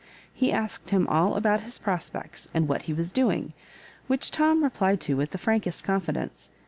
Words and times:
He 0.33 0.51
asked 0.51 0.89
him 0.89 1.05
all 1.05 1.35
about 1.35 1.61
his 1.61 1.77
prospects, 1.77 2.49
and 2.55 2.67
what 2.67 2.81
he 2.81 2.91
was 2.91 3.11
doing, 3.11 3.53
which 4.07 4.31
Tom 4.31 4.63
replied 4.63 4.99
to 5.01 5.13
with 5.15 5.29
the 5.29 5.37
frankest 5.37 5.83
confidence. 5.83 6.49